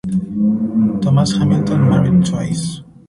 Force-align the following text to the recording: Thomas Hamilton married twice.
Thomas 1.03 1.31
Hamilton 1.37 1.87
married 1.87 2.25
twice. 2.25 2.81